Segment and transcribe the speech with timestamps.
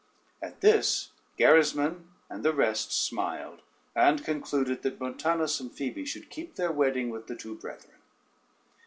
[0.41, 3.59] At this Gerismond and the rest smiled,
[3.95, 7.97] and concluded that Montanus and Phoebe should keep their wedding with the two brethren.